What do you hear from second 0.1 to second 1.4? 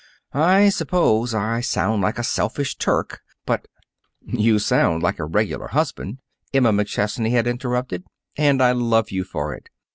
I suppose